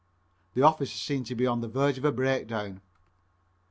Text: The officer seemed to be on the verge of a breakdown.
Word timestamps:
The 0.55 0.63
officer 0.63 0.97
seemed 0.97 1.27
to 1.27 1.35
be 1.35 1.45
on 1.45 1.61
the 1.61 1.67
verge 1.67 1.99
of 1.99 2.05
a 2.05 2.11
breakdown. 2.11 2.81